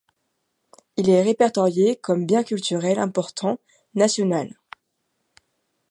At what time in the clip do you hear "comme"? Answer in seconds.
1.95-2.25